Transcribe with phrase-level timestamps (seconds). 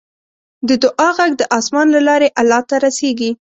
[0.67, 3.31] د دعا غږ د اسمان له لارې الله ته رسیږي.